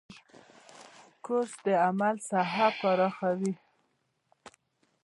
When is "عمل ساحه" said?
1.87-2.67